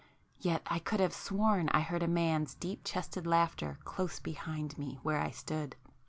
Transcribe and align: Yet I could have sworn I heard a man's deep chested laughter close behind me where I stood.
Yet 0.39 0.63
I 0.65 0.79
could 0.79 0.99
have 0.99 1.13
sworn 1.13 1.69
I 1.69 1.81
heard 1.81 2.01
a 2.01 2.07
man's 2.07 2.55
deep 2.55 2.81
chested 2.83 3.27
laughter 3.27 3.77
close 3.85 4.19
behind 4.19 4.75
me 4.79 4.97
where 5.03 5.19
I 5.21 5.29
stood. 5.29 5.75